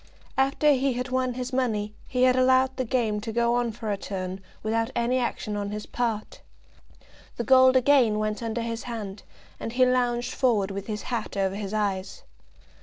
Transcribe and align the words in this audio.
After 0.35 0.71
he 0.71 0.93
had 0.93 1.09
won 1.09 1.35
his 1.35 1.53
money, 1.53 1.93
he 2.07 2.23
had 2.23 2.35
allowed 2.35 2.75
the 2.75 2.85
game 2.85 3.21
to 3.21 3.31
go 3.31 3.53
on 3.53 3.71
for 3.71 3.91
a 3.91 3.97
turn 3.97 4.39
without 4.63 4.89
any 4.95 5.19
action 5.19 5.55
on 5.55 5.69
his 5.69 5.85
part. 5.85 6.41
The 7.37 7.43
gold 7.43 7.75
again 7.75 8.17
went 8.17 8.41
under 8.41 8.61
his 8.61 8.81
hand, 8.81 9.21
and 9.59 9.73
he 9.73 9.85
lounged 9.85 10.33
forward 10.33 10.71
with 10.71 10.87
his 10.87 11.03
hat 11.03 11.37
over 11.37 11.53
his 11.55 11.71
eyes. 11.71 12.23